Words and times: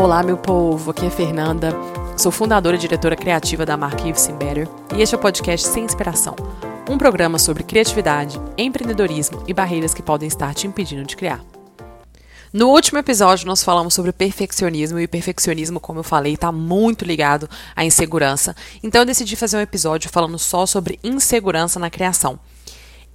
Olá, 0.00 0.22
meu 0.22 0.36
povo, 0.36 0.92
aqui 0.92 1.06
é 1.06 1.10
Fernanda. 1.10 1.72
Sou 2.16 2.30
fundadora 2.30 2.76
e 2.76 2.78
diretora 2.78 3.16
criativa 3.16 3.66
da 3.66 3.76
marca 3.76 4.06
Yves 4.06 4.28
Better 4.28 4.68
e 4.96 5.02
este 5.02 5.16
é 5.16 5.18
o 5.18 5.20
podcast 5.20 5.66
Sem 5.66 5.82
Inspiração, 5.82 6.36
um 6.88 6.96
programa 6.96 7.36
sobre 7.36 7.64
criatividade, 7.64 8.40
empreendedorismo 8.56 9.42
e 9.48 9.52
barreiras 9.52 9.92
que 9.92 10.00
podem 10.00 10.28
estar 10.28 10.54
te 10.54 10.68
impedindo 10.68 11.04
de 11.04 11.16
criar. 11.16 11.44
No 12.52 12.68
último 12.68 13.00
episódio, 13.00 13.44
nós 13.44 13.64
falamos 13.64 13.92
sobre 13.92 14.12
perfeccionismo, 14.12 15.00
e 15.00 15.04
o 15.04 15.08
perfeccionismo, 15.08 15.80
como 15.80 15.98
eu 15.98 16.04
falei, 16.04 16.34
está 16.34 16.52
muito 16.52 17.04
ligado 17.04 17.50
à 17.74 17.84
insegurança. 17.84 18.54
Então, 18.84 19.02
eu 19.02 19.06
decidi 19.06 19.34
fazer 19.34 19.56
um 19.56 19.62
episódio 19.62 20.08
falando 20.08 20.38
só 20.38 20.64
sobre 20.64 21.00
insegurança 21.02 21.80
na 21.80 21.90
criação. 21.90 22.38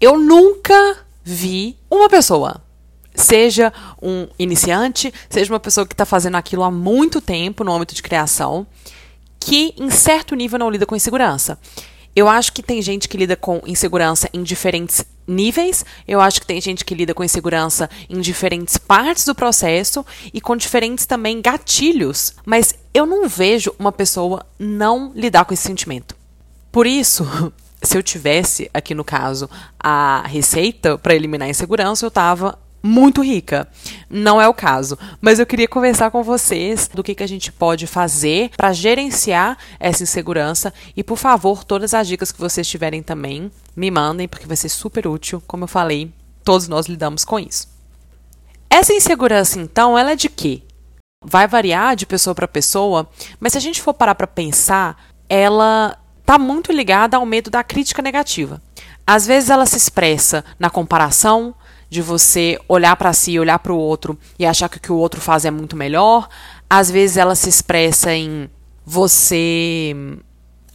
Eu 0.01 0.17
nunca 0.19 0.97
vi 1.23 1.77
uma 1.89 2.09
pessoa, 2.09 2.61
seja 3.15 3.71
um 4.01 4.27
iniciante, 4.37 5.13
seja 5.29 5.53
uma 5.53 5.59
pessoa 5.59 5.85
que 5.85 5.93
está 5.93 6.05
fazendo 6.05 6.35
aquilo 6.35 6.63
há 6.63 6.71
muito 6.71 7.21
tempo 7.21 7.63
no 7.63 7.73
âmbito 7.73 7.95
de 7.95 8.03
criação, 8.03 8.65
que 9.39 9.73
em 9.77 9.89
certo 9.89 10.35
nível 10.35 10.59
não 10.59 10.69
lida 10.69 10.85
com 10.85 10.95
insegurança. 10.95 11.57
Eu 12.15 12.27
acho 12.27 12.53
que 12.53 12.61
tem 12.61 12.81
gente 12.81 13.09
que 13.09 13.17
lida 13.17 13.35
com 13.35 13.59
insegurança 13.65 14.29
em 14.31 14.43
diferentes 14.43 15.03
níveis. 15.27 15.83
Eu 16.07 16.21
acho 16.21 16.39
que 16.39 16.45
tem 16.45 16.61
gente 16.61 16.85
que 16.85 16.93
lida 16.93 17.13
com 17.13 17.23
insegurança 17.23 17.89
em 18.07 18.21
diferentes 18.21 18.77
partes 18.77 19.25
do 19.25 19.33
processo 19.33 20.05
e 20.31 20.39
com 20.39 20.55
diferentes 20.55 21.07
também 21.07 21.41
gatilhos. 21.41 22.35
Mas 22.45 22.75
eu 22.93 23.07
não 23.07 23.27
vejo 23.27 23.73
uma 23.79 23.91
pessoa 23.91 24.45
não 24.59 25.11
lidar 25.15 25.45
com 25.45 25.55
esse 25.55 25.63
sentimento. 25.63 26.15
Por 26.71 26.85
isso, 26.85 27.25
se 27.81 27.97
eu 27.97 28.03
tivesse 28.03 28.69
aqui 28.71 28.93
no 28.93 29.03
caso 29.03 29.49
a 29.79 30.23
receita 30.27 30.99
para 30.99 31.15
eliminar 31.15 31.47
a 31.47 31.51
insegurança, 31.51 32.05
eu 32.05 32.11
tava 32.11 32.59
muito 32.83 33.23
rica. 33.23 33.65
Não 34.09 34.41
é 34.41 34.47
o 34.47 34.53
caso, 34.53 34.99
mas 35.21 35.39
eu 35.39 35.45
queria 35.45 35.69
conversar 35.69 36.11
com 36.11 36.21
vocês 36.21 36.89
do 36.93 37.01
que, 37.01 37.15
que 37.15 37.23
a 37.23 37.27
gente 37.27 37.49
pode 37.49 37.87
fazer 37.87 38.51
para 38.57 38.73
gerenciar 38.73 39.57
essa 39.79 40.03
insegurança 40.03 40.73
e, 40.95 41.01
por 41.01 41.17
favor, 41.17 41.63
todas 41.63 41.93
as 41.93 42.05
dicas 42.05 42.31
que 42.31 42.41
vocês 42.41 42.67
tiverem 42.67 43.01
também, 43.01 43.49
me 43.73 43.89
mandem, 43.89 44.27
porque 44.27 44.45
vai 44.45 44.57
ser 44.57 44.67
super 44.67 45.07
útil. 45.07 45.41
Como 45.47 45.63
eu 45.63 45.67
falei, 45.67 46.11
todos 46.43 46.67
nós 46.67 46.87
lidamos 46.87 47.23
com 47.23 47.39
isso. 47.39 47.71
Essa 48.69 48.93
insegurança, 48.93 49.59
então, 49.59 49.97
ela 49.97 50.11
é 50.11 50.15
de 50.15 50.27
quê? 50.27 50.61
Vai 51.23 51.47
variar 51.47 51.95
de 51.95 52.05
pessoa 52.05 52.35
para 52.35 52.47
pessoa, 52.47 53.09
mas 53.39 53.53
se 53.53 53.57
a 53.57 53.61
gente 53.61 53.81
for 53.81 53.93
parar 53.93 54.15
para 54.15 54.27
pensar, 54.27 55.01
ela 55.29 55.97
está 56.19 56.37
muito 56.37 56.71
ligada 56.71 57.15
ao 57.15 57.25
medo 57.25 57.49
da 57.49 57.63
crítica 57.63 58.01
negativa. 58.01 58.61
Às 59.05 59.25
vezes 59.25 59.49
ela 59.49 59.65
se 59.65 59.77
expressa 59.77 60.43
na 60.57 60.69
comparação, 60.69 61.53
de 61.93 62.01
você 62.01 62.59
olhar 62.67 62.95
para 62.95 63.13
si, 63.13 63.37
olhar 63.37 63.59
para 63.59 63.71
o 63.71 63.77
outro 63.77 64.17
e 64.39 64.47
achar 64.47 64.67
que 64.67 64.77
o 64.77 64.81
que 64.81 64.91
o 64.91 64.97
outro 64.97 65.21
faz 65.21 65.45
é 65.45 65.51
muito 65.51 65.75
melhor. 65.75 66.27
Às 66.67 66.89
vezes 66.89 67.17
ela 67.17 67.35
se 67.35 67.47
expressa 67.47 68.11
em 68.11 68.49
você 68.83 69.95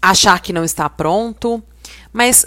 achar 0.00 0.40
que 0.40 0.52
não 0.52 0.62
está 0.62 0.88
pronto, 0.88 1.60
mas 2.12 2.46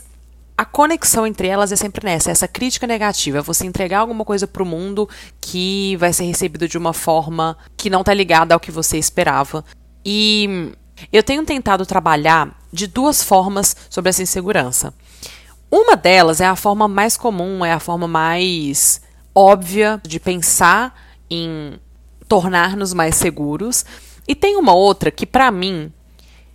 a 0.57 0.63
conexão 0.63 1.27
entre 1.27 1.49
elas 1.49 1.73
é 1.73 1.75
sempre 1.75 2.05
nessa, 2.05 2.31
essa 2.31 2.47
crítica 2.47 2.87
negativa, 2.87 3.39
é 3.39 3.41
você 3.41 3.65
entregar 3.65 3.99
alguma 3.99 4.23
coisa 4.23 4.47
para 4.47 4.63
o 4.63 4.65
mundo 4.65 5.09
que 5.41 5.97
vai 5.97 6.13
ser 6.13 6.23
recebido 6.23 6.65
de 6.65 6.77
uma 6.77 6.93
forma 6.93 7.57
que 7.75 7.89
não 7.89 7.99
está 7.99 8.13
ligada 8.13 8.53
ao 8.53 8.59
que 8.59 8.71
você 8.71 8.97
esperava. 8.97 9.65
E 10.05 10.71
eu 11.11 11.21
tenho 11.21 11.43
tentado 11.43 11.85
trabalhar 11.85 12.57
de 12.71 12.87
duas 12.87 13.21
formas 13.21 13.75
sobre 13.89 14.11
essa 14.11 14.23
insegurança. 14.23 14.93
Uma 15.71 15.95
delas 15.95 16.41
é 16.41 16.45
a 16.45 16.55
forma 16.55 16.85
mais 16.87 17.15
comum, 17.15 17.63
é 17.63 17.71
a 17.71 17.79
forma 17.79 18.05
mais 18.05 19.01
óbvia 19.33 20.01
de 20.05 20.19
pensar 20.19 20.93
em 21.29 21.79
tornar-nos 22.27 22.93
mais 22.93 23.15
seguros. 23.15 23.85
E 24.27 24.35
tem 24.35 24.57
uma 24.57 24.73
outra 24.73 25.09
que, 25.09 25.25
para 25.25 25.49
mim, 25.49 25.91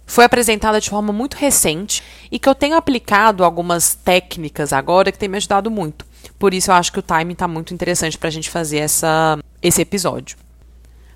foi 0.04 0.24
apresentada 0.24 0.80
de 0.80 0.90
forma 0.90 1.12
muito 1.12 1.34
recente 1.34 2.02
e 2.30 2.38
que 2.38 2.48
eu 2.48 2.54
tenho 2.54 2.76
aplicado 2.76 3.42
algumas 3.42 3.94
técnicas 3.94 4.72
agora 4.72 5.10
que 5.10 5.18
tem 5.18 5.28
me 5.28 5.38
ajudado 5.38 5.70
muito. 5.70 6.06
Por 6.38 6.52
isso 6.52 6.70
eu 6.70 6.74
acho 6.74 6.92
que 6.92 6.98
o 6.98 7.02
timing 7.02 7.32
está 7.32 7.48
muito 7.48 7.72
interessante 7.72 8.18
para 8.18 8.28
a 8.28 8.32
gente 8.32 8.50
fazer 8.50 8.78
essa, 8.78 9.38
esse 9.62 9.80
episódio. 9.80 10.36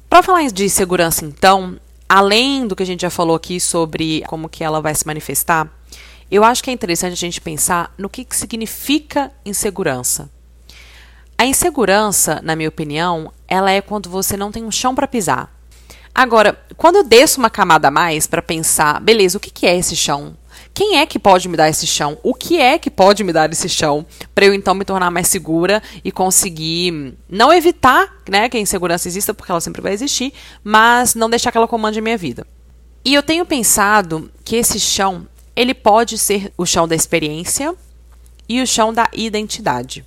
Para 0.09 0.23
falar 0.23 0.47
de 0.49 0.69
segurança, 0.69 1.25
então, 1.25 1.79
além 2.09 2.67
do 2.67 2.75
que 2.75 2.83
a 2.83 2.87
gente 2.87 3.03
já 3.03 3.11
falou 3.11 3.37
aqui 3.37 3.61
sobre 3.61 4.23
como 4.27 4.49
que 4.49 4.65
ela 4.65 4.81
vai 4.81 4.95
se 4.95 5.07
manifestar, 5.07 5.71
eu 6.31 6.45
acho 6.45 6.63
que 6.63 6.71
é 6.71 6.73
interessante 6.73 7.13
a 7.13 7.17
gente 7.17 7.41
pensar 7.41 7.93
no 7.99 8.09
que, 8.09 8.25
que 8.25 8.37
significa 8.37 9.33
insegurança. 9.45 10.31
A 11.37 11.47
insegurança, 11.47 12.41
na 12.43 12.55
minha 12.55 12.69
opinião, 12.69 13.33
ela 13.49 13.71
é 13.71 13.81
quando 13.81 14.11
você 14.11 14.37
não 14.37 14.53
tem 14.53 14.65
um 14.65 14.71
chão 14.71 14.95
para 14.95 15.09
pisar. 15.09 15.51
Agora, 16.15 16.59
quando 16.77 16.97
eu 16.97 17.05
desço 17.05 17.39
uma 17.39 17.49
camada 17.49 17.89
a 17.89 17.91
mais 17.91 18.27
para 18.27 18.43
pensar, 18.43 19.01
beleza, 19.01 19.39
o 19.39 19.41
que, 19.41 19.51
que 19.51 19.67
é 19.67 19.77
esse 19.77 19.97
chão? 19.97 20.37
Quem 20.75 20.99
é 20.99 21.07
que 21.07 21.19
pode 21.19 21.49
me 21.49 21.57
dar 21.57 21.69
esse 21.69 21.87
chão? 21.87 22.19
O 22.23 22.35
que 22.35 22.61
é 22.61 22.79
que 22.79 22.91
pode 22.91 23.25
me 23.25 23.33
dar 23.33 23.51
esse 23.51 23.69
chão 23.69 24.05
para 24.35 24.45
eu 24.45 24.55
então 24.55 24.75
me 24.75 24.85
tornar 24.85 25.11
mais 25.11 25.29
segura 25.29 25.83
e 26.05 26.13
conseguir 26.13 27.15
não 27.29 27.53
evitar, 27.53 28.17
né, 28.29 28.49
que 28.49 28.57
a 28.57 28.61
insegurança 28.61 29.09
exista 29.09 29.35
porque 29.35 29.51
ela 29.51 29.61
sempre 29.61 29.81
vai 29.81 29.93
existir, 29.93 30.33
mas 30.63 31.15
não 31.15 31.31
deixar 31.31 31.51
que 31.51 31.59
ela 31.59 31.69
comande 31.69 31.99
a 31.99 32.03
minha 32.03 32.17
vida. 32.19 32.47
E 33.05 33.15
eu 33.15 33.23
tenho 33.23 33.47
pensado 33.47 34.31
que 34.45 34.57
esse 34.57 34.79
chão 34.79 35.27
ele 35.61 35.75
pode 35.75 36.17
ser 36.17 36.51
o 36.57 36.65
chão 36.65 36.89
da 36.89 36.95
experiência 36.95 37.75
e 38.49 38.63
o 38.63 38.67
chão 38.67 38.95
da 38.95 39.11
identidade. 39.13 40.03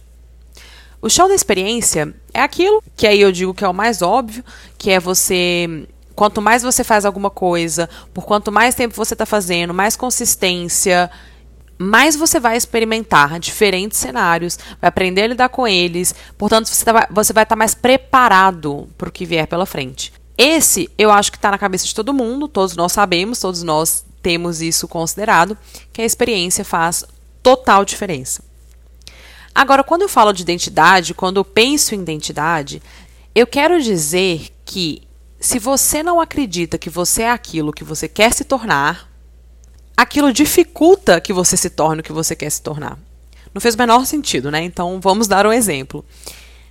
O 1.00 1.10
chão 1.10 1.28
da 1.28 1.36
experiência 1.36 2.12
é 2.34 2.42
aquilo 2.42 2.84
que 2.98 3.06
aí 3.06 3.22
eu 3.22 3.32
digo 3.32 3.54
que 3.54 3.64
é 3.64 3.68
o 3.68 3.74
mais 3.74 4.02
óbvio, 4.02 4.44
que 4.80 4.90
é 4.90 5.00
você 5.00 5.88
quanto 6.16 6.42
mais 6.42 6.64
você 6.64 6.84
faz 6.84 7.06
alguma 7.06 7.30
coisa, 7.30 7.88
por 8.14 8.26
quanto 8.26 8.52
mais 8.52 8.74
tempo 8.74 8.96
você 8.96 9.14
está 9.14 9.28
fazendo, 9.28 9.76
mais 9.76 9.96
consistência, 9.96 11.10
mais 11.78 12.16
você 12.16 12.40
vai 12.40 12.58
experimentar 12.58 13.40
diferentes 13.40 14.00
cenários, 14.00 14.58
vai 14.82 14.88
aprender 14.88 15.24
a 15.24 15.28
lidar 15.28 15.50
com 15.50 15.68
eles, 15.68 16.16
portanto 16.36 16.68
você, 16.68 16.84
tá, 16.84 17.08
você 17.12 17.32
vai 17.32 17.44
estar 17.44 17.56
tá 17.56 17.60
mais 17.60 17.76
preparado 17.76 18.90
para 18.98 19.10
o 19.10 19.12
que 19.12 19.26
vier 19.26 19.46
pela 19.46 19.68
frente. 19.68 20.12
Esse 20.36 20.90
eu 20.98 21.12
acho 21.12 21.32
que 21.32 21.38
está 21.38 21.52
na 21.52 21.60
cabeça 21.60 21.86
de 21.86 21.94
todo 21.94 22.14
mundo, 22.14 22.48
todos 22.48 22.76
nós 22.76 22.92
sabemos, 22.92 23.40
todos 23.40 23.62
nós 23.62 24.04
temos 24.24 24.62
isso 24.62 24.88
considerado, 24.88 25.58
que 25.92 26.02
a 26.02 26.06
experiência 26.06 26.64
faz 26.64 27.04
total 27.44 27.84
diferença. 27.84 28.42
Agora, 29.54 29.84
quando 29.84 30.04
eu 30.04 30.10
falo 30.10 30.34
de 30.34 30.42
identidade, 30.42 31.14
quando 31.14 31.38
eu 31.38 31.46
penso 31.46 31.94
em 31.94 32.00
identidade, 32.00 32.82
eu 33.36 33.46
quero 33.46 33.80
dizer 33.82 34.48
que 34.66 35.04
se 35.40 35.60
você 35.60 36.02
não 36.02 36.22
acredita 36.22 36.78
que 36.78 36.90
você 36.90 37.24
é 37.24 37.32
aquilo 37.32 37.74
que 37.74 37.84
você 37.84 38.08
quer 38.08 38.34
se 38.34 38.46
tornar, 38.46 39.12
aquilo 39.96 40.32
dificulta 40.32 41.20
que 41.20 41.34
você 41.34 41.58
se 41.58 41.70
torne 41.70 42.00
o 42.00 42.04
que 42.04 42.14
você 42.14 42.36
quer 42.36 42.50
se 42.50 42.62
tornar. 42.62 42.98
Não 43.54 43.62
fez 43.62 43.76
o 43.76 43.78
menor 43.78 44.06
sentido, 44.06 44.50
né? 44.50 44.64
Então 44.64 45.00
vamos 45.00 45.28
dar 45.28 45.46
um 45.46 45.52
exemplo. 45.52 46.04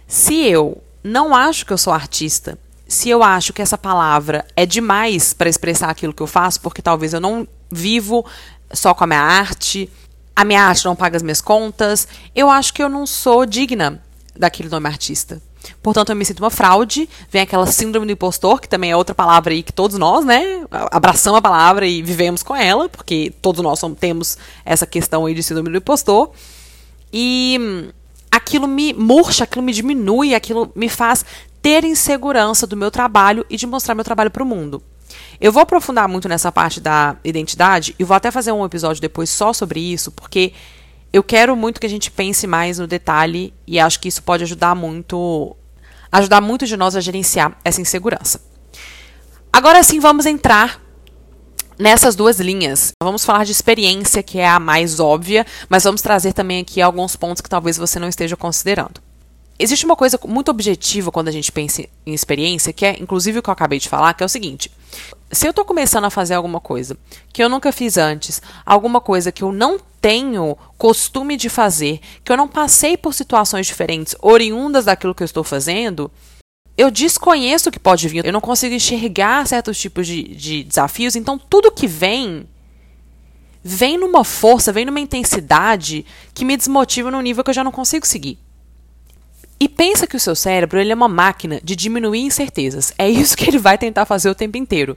Se 0.09 0.35
eu 0.41 0.83
não 1.05 1.35
acho 1.35 1.65
que 1.67 1.73
eu 1.73 1.79
sou 1.79 1.93
artista 1.93 2.59
se 2.93 3.09
eu 3.09 3.23
acho 3.23 3.53
que 3.53 3.63
essa 3.63 3.79
palavra 3.79 4.47
é 4.55 4.67
demais 4.67 5.33
para 5.33 5.49
expressar 5.49 5.89
aquilo 5.89 6.13
que 6.13 6.23
eu 6.23 6.27
faço, 6.27 6.61
porque 6.61 6.83
talvez 6.83 7.15
eu 7.15 7.21
não 7.21 7.49
vivo 7.71 8.25
só 8.71 8.93
com 8.93 9.05
a 9.05 9.07
minha 9.07 9.21
arte, 9.21 9.91
a 10.37 10.45
minha 10.45 10.63
arte 10.63 10.85
não 10.85 10.95
paga 10.95 11.17
as 11.17 11.23
minhas 11.23 11.41
contas, 11.41 12.07
eu 12.35 12.51
acho 12.51 12.73
que 12.75 12.83
eu 12.83 12.89
não 12.89 13.07
sou 13.07 13.47
digna 13.47 14.03
daquele 14.37 14.69
nome 14.69 14.89
artista. 14.89 15.41
Portanto, 15.83 16.11
eu 16.11 16.17
me 16.17 16.25
sinto 16.25 16.41
uma 16.41 16.51
fraude, 16.51 17.09
vem 17.31 17.41
aquela 17.41 17.67
síndrome 17.67 18.07
do 18.07 18.13
impostor, 18.13 18.61
que 18.61 18.69
também 18.69 18.91
é 18.91 18.97
outra 18.97 19.15
palavra 19.15 19.55
aí 19.55 19.63
que 19.63 19.73
todos 19.73 19.97
nós, 19.97 20.25
né, 20.25 20.65
abraçamos 20.91 21.39
a 21.39 21.43
palavra 21.43 21.87
e 21.87 22.03
vivemos 22.03 22.43
com 22.43 22.55
ela, 22.55 22.89
porque 22.89 23.33
todos 23.41 23.63
nós 23.63 23.81
temos 23.99 24.37
essa 24.65 24.87
questão 24.87 25.25
aí 25.25 25.35
de 25.35 25.43
síndrome 25.43 25.71
do 25.71 25.79
impostor. 25.79 26.31
E 27.13 27.57
hum, 27.59 27.89
aquilo 28.53 28.69
me 28.69 28.93
murcha, 28.93 29.45
aquilo 29.45 29.65
me 29.65 29.73
diminui, 29.73 30.35
aquilo 30.35 30.71
me 30.75 30.89
faz 30.89 31.25
ter 31.63 31.85
insegurança 31.85 32.67
do 32.67 32.77
meu 32.77 32.91
trabalho 32.91 33.47
e 33.49 33.57
de 33.57 33.67
mostrar 33.67 33.95
meu 33.95 34.05
trabalho 34.05 34.31
para 34.31 34.43
o 34.43 34.47
mundo. 34.47 34.83
Eu 35.41 35.51
vou 35.51 35.63
aprofundar 35.63 36.07
muito 36.07 36.29
nessa 36.29 36.53
parte 36.53 36.79
da 36.81 37.17
identidade 37.25 37.95
e 37.99 38.05
vou 38.05 38.15
até 38.15 38.31
fazer 38.31 38.53
um 38.53 38.65
episódio 38.65 39.01
depois 39.01 39.31
só 39.31 39.55
sobre 39.55 39.81
isso, 39.81 40.13
porque 40.13 40.53
eu 41.13 41.23
quero 41.23 41.57
muito 41.57 41.81
que 41.81 41.87
a 41.87 41.91
gente 41.91 42.11
pense 42.11 42.47
mais 42.47 42.79
no 42.79 42.87
detalhe 42.87 43.55
e 43.67 43.81
acho 43.81 43.99
que 43.99 44.09
isso 44.09 44.23
pode 44.23 44.43
ajudar 44.45 44.75
muito 44.75 45.57
ajudar 46.11 46.43
muito 46.43 46.67
de 46.67 46.77
nós 46.77 46.95
a 46.95 47.01
gerenciar 47.01 47.57
essa 47.65 47.81
insegurança. 47.81 48.39
Agora 49.51 49.83
sim, 49.83 49.99
vamos 49.99 50.27
entrar 50.27 50.82
nessas 51.79 52.15
duas 52.15 52.39
linhas. 52.39 52.93
Vamos 53.03 53.25
falar 53.25 53.45
de 53.45 53.53
experiência, 53.53 54.23
que 54.23 54.39
é 54.39 54.49
a 54.49 54.61
mais 54.61 55.01
óbvia, 55.01 55.47
mas 55.69 55.85
vamos 55.85 56.03
trazer 56.03 56.33
também 56.33 56.61
aqui 56.61 56.81
alguns 56.81 57.17
pontos 57.17 57.41
que 57.41 57.49
talvez 57.49 57.77
você 57.77 57.99
não 57.99 58.09
esteja 58.09 58.37
considerando. 58.37 59.01
Existe 59.59 59.85
uma 59.85 59.95
coisa 59.95 60.19
muito 60.27 60.51
objetiva 60.51 61.13
quando 61.13 61.29
a 61.29 61.33
gente 61.33 61.53
pensa 61.53 61.83
em 62.05 62.13
experiência, 62.13 62.73
que 62.73 62.85
é 62.85 62.97
inclusive 62.99 63.39
o 63.39 63.43
que 63.43 63.49
eu 63.49 63.53
acabei 63.53 63.79
de 63.79 63.89
falar, 63.89 64.15
que 64.15 64.23
é 64.23 64.27
o 64.27 64.29
seguinte: 64.29 64.71
se 65.31 65.47
eu 65.47 65.51
estou 65.51 65.65
começando 65.65 66.05
a 66.05 66.11
fazer 66.11 66.35
alguma 66.35 66.59
coisa 66.59 66.97
que 67.33 67.43
eu 67.43 67.49
nunca 67.49 67.71
fiz 67.71 67.97
antes, 67.97 68.43
alguma 68.67 69.01
coisa 69.01 69.31
que 69.31 69.43
eu 69.43 69.53
não 69.53 69.79
tenho 70.01 70.59
costume 70.77 71.37
de 71.37 71.49
fazer, 71.49 72.01
que 72.25 72.33
eu 72.33 72.37
não 72.37 72.49
passei 72.49 72.97
por 72.97 73.15
situações 73.15 73.67
diferentes 73.67 74.17
oriundas 74.21 74.87
daquilo 74.87 75.15
que 75.15 75.23
eu 75.23 75.27
estou 75.27 75.45
fazendo, 75.45 76.11
eu 76.77 76.91
desconheço 76.91 77.69
o 77.69 77.73
que 77.73 77.79
pode 77.79 78.09
vir, 78.09 78.25
eu 78.25 78.33
não 78.33 78.41
consigo 78.41 78.75
enxergar 78.75 79.47
certos 79.47 79.79
tipos 79.79 80.07
de, 80.07 80.23
de 80.23 80.65
desafios, 80.65 81.17
então 81.17 81.39
tudo 81.39 81.71
que 81.71 81.87
vem 81.87 82.47
vem 83.65 83.97
numa 83.97 84.25
força, 84.25 84.73
vem 84.73 84.85
numa 84.85 84.99
intensidade 84.99 86.05
que 86.35 86.45
me 86.45 86.57
desmotiva 86.57 87.11
num 87.11 87.21
nível 87.21 87.45
que 87.45 87.51
eu 87.51 87.55
já 87.55 87.63
não 87.63 87.71
consigo 87.71 88.07
seguir. 88.07 88.39
E 89.61 89.69
pensa 89.69 90.09
que 90.09 90.17
o 90.17 90.21
seu 90.21 90.35
cérebro 90.35 90.81
ele 90.81 90.91
é 90.91 90.95
uma 90.95 91.07
máquina 91.07 91.61
de 91.63 91.77
diminuir 91.77 92.23
incertezas. 92.23 92.93
É 92.99 93.09
isso 93.09 93.37
que 93.37 93.49
ele 93.49 93.59
vai 93.59 93.79
tentar 93.79 94.05
fazer 94.05 94.29
o 94.29 94.35
tempo 94.35 94.59
inteiro. 94.59 94.97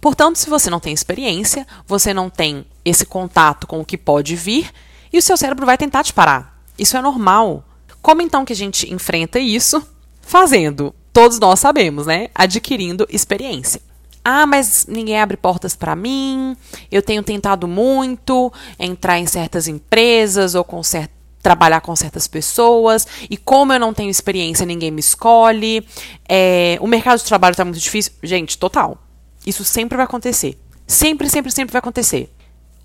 Portanto, 0.00 0.36
se 0.36 0.50
você 0.50 0.68
não 0.68 0.80
tem 0.80 0.92
experiência, 0.92 1.64
você 1.86 2.12
não 2.12 2.28
tem 2.28 2.66
esse 2.84 3.06
contato 3.06 3.68
com 3.68 3.80
o 3.80 3.84
que 3.84 3.96
pode 3.96 4.34
vir, 4.34 4.72
e 5.12 5.18
o 5.18 5.22
seu 5.22 5.36
cérebro 5.36 5.64
vai 5.64 5.78
tentar 5.78 6.02
te 6.02 6.12
parar. 6.12 6.60
Isso 6.76 6.96
é 6.96 7.00
normal. 7.00 7.64
Como 8.02 8.20
então 8.20 8.44
que 8.44 8.52
a 8.52 8.56
gente 8.56 8.92
enfrenta 8.92 9.38
isso? 9.38 9.86
Fazendo. 10.26 10.94
Todos 11.12 11.38
nós 11.38 11.60
sabemos, 11.60 12.06
né? 12.06 12.28
Adquirindo 12.34 13.06
experiência. 13.08 13.80
Ah, 14.24 14.46
mas 14.46 14.86
ninguém 14.88 15.20
abre 15.20 15.36
portas 15.36 15.76
para 15.76 15.94
mim. 15.94 16.56
Eu 16.90 17.02
tenho 17.02 17.22
tentado 17.22 17.68
muito 17.68 18.52
entrar 18.78 19.18
em 19.18 19.26
certas 19.26 19.68
empresas 19.68 20.54
ou 20.54 20.64
com 20.64 20.82
cert... 20.82 21.10
trabalhar 21.42 21.82
com 21.82 21.94
certas 21.94 22.26
pessoas. 22.26 23.06
E 23.28 23.36
como 23.36 23.72
eu 23.72 23.78
não 23.78 23.92
tenho 23.92 24.10
experiência, 24.10 24.64
ninguém 24.64 24.90
me 24.90 25.00
escolhe. 25.00 25.86
É... 26.28 26.78
O 26.80 26.86
mercado 26.86 27.18
de 27.18 27.24
trabalho 27.24 27.52
está 27.52 27.64
muito 27.64 27.78
difícil. 27.78 28.12
Gente, 28.22 28.56
total. 28.56 28.98
Isso 29.46 29.62
sempre 29.62 29.96
vai 29.96 30.06
acontecer. 30.06 30.58
Sempre, 30.86 31.28
sempre, 31.28 31.52
sempre 31.52 31.72
vai 31.72 31.80
acontecer. 31.80 32.32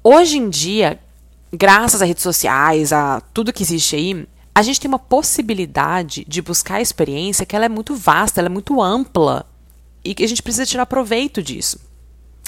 Hoje 0.04 0.38
em 0.38 0.50
dia, 0.50 1.00
graças 1.52 2.02
às 2.02 2.08
redes 2.08 2.24
sociais, 2.24 2.94
a 2.94 3.22
tudo 3.34 3.54
que 3.54 3.64
existe 3.64 3.96
aí, 3.96 4.28
a 4.60 4.62
gente 4.62 4.82
tem 4.82 4.90
uma 4.90 5.00
possibilidade 5.00 6.26
de 6.28 6.42
buscar 6.42 6.76
a 6.76 6.82
experiência 6.82 7.46
que 7.46 7.56
ela 7.56 7.64
é 7.64 7.70
muito 7.70 7.96
vasta, 7.96 8.42
ela 8.42 8.50
é 8.50 8.50
muito 8.50 8.82
ampla 8.82 9.46
e 10.04 10.14
que 10.14 10.22
a 10.22 10.28
gente 10.28 10.44
precisa 10.44 10.66
tirar 10.66 10.86
proveito 10.86 11.42
disso. 11.42 11.80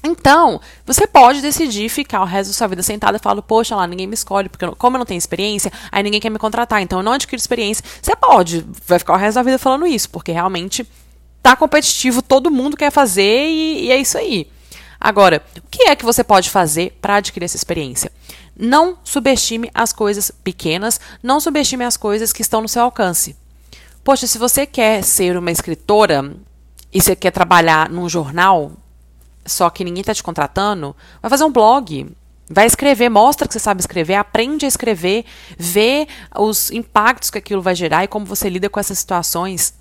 Então, 0.04 0.60
você 0.86 1.08
pode 1.08 1.42
decidir 1.42 1.88
ficar 1.88 2.22
o 2.22 2.26
resto 2.26 2.50
da 2.50 2.54
sua 2.54 2.68
vida 2.68 2.84
sentada 2.84 3.16
e 3.16 3.22
falar, 3.22 3.42
poxa, 3.42 3.78
lá, 3.78 3.88
ninguém 3.88 4.08
me 4.08 4.14
escolhe, 4.14 4.50
porque 4.50 4.66
eu, 4.66 4.76
como 4.76 4.98
eu 4.98 5.00
não 5.00 5.06
tenho 5.06 5.20
experiência, 5.20 5.72
aí 5.90 6.04
ninguém 6.04 6.20
quer 6.20 6.30
me 6.30 6.38
contratar, 6.38 6.82
então 6.82 7.00
eu 7.00 7.04
não 7.04 7.14
adquiro 7.14 7.40
experiência. 7.40 7.82
Você 8.02 8.14
pode, 8.14 8.66
vai 8.86 9.00
ficar 9.00 9.14
o 9.14 9.18
resto 9.18 9.36
da 9.36 9.44
vida 9.44 9.58
falando 9.58 9.88
isso, 9.88 10.10
porque 10.10 10.34
realmente 10.34 10.86
tá 11.42 11.56
competitivo, 11.56 12.22
todo 12.22 12.52
mundo 12.52 12.76
quer 12.76 12.92
fazer 12.92 13.48
e, 13.48 13.86
e 13.86 13.92
é 13.92 13.96
isso 13.96 14.18
aí. 14.18 14.52
Agora, 15.00 15.42
o 15.58 15.70
que 15.72 15.84
é 15.84 15.96
que 15.96 16.04
você 16.04 16.26
pode 16.26 16.50
fazer 16.50 16.98
para 17.02 17.16
adquirir 17.16 17.46
essa 17.46 17.56
experiência? 17.56 18.12
Não 18.64 19.00
subestime 19.04 19.72
as 19.74 19.92
coisas 19.92 20.30
pequenas, 20.30 21.02
não 21.24 21.40
subestime 21.40 21.84
as 21.84 21.98
coisas 21.98 22.32
que 22.32 22.44
estão 22.44 22.62
no 22.62 22.68
seu 22.68 22.84
alcance. 22.84 23.36
Poxa, 24.04 24.28
se 24.28 24.38
você 24.38 24.68
quer 24.68 25.04
ser 25.04 25.36
uma 25.36 25.50
escritora 25.50 26.36
e 26.94 27.02
você 27.02 27.16
quer 27.16 27.32
trabalhar 27.32 27.90
num 27.90 28.08
jornal, 28.08 28.74
só 29.44 29.68
que 29.72 29.84
ninguém 29.84 30.02
está 30.02 30.14
te 30.14 30.22
contratando, 30.22 30.96
vai 31.20 31.30
fazer 31.32 31.44
um 31.44 31.52
blog. 31.52 32.16
Vai 32.48 32.68
escrever, 32.68 33.10
mostra 33.10 33.48
que 33.48 33.54
você 33.56 33.60
sabe 33.60 33.80
escrever, 33.80 34.14
aprende 34.14 34.66
a 34.66 34.68
escrever, 34.68 35.26
vê 35.58 36.08
os 36.38 36.70
impactos 36.70 37.32
que 37.32 37.40
aquilo 37.40 37.64
vai 37.64 37.74
gerar 37.74 38.04
e 38.04 38.08
como 38.08 38.28
você 38.28 38.48
lida 38.48 38.70
com 38.70 38.80
essas 38.80 39.00
situações. 39.00 39.74